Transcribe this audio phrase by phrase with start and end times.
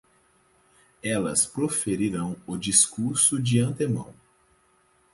[1.03, 4.15] Elas proferirão o discurso de antemão